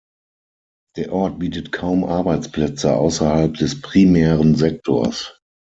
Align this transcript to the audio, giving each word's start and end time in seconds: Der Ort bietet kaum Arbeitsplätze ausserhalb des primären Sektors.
Der 0.97 1.13
Ort 1.13 1.37
bietet 1.37 1.71
kaum 1.71 2.03
Arbeitsplätze 2.05 2.91
ausserhalb 2.95 3.57
des 3.57 3.81
primären 3.81 4.55
Sektors. 4.55 5.39